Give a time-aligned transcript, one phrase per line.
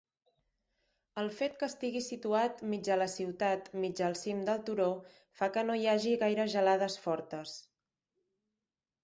[1.23, 4.89] El fet que estigui situat mig a la ciutat, mig al cim del turó
[5.43, 7.55] fa que no hi hagi gaire gelades fortes.